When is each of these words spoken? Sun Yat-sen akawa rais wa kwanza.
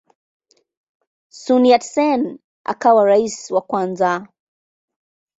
Sun 1.43 1.63
Yat-sen 1.69 2.21
akawa 2.71 3.03
rais 3.11 3.37
wa 3.51 3.61
kwanza. 3.69 4.11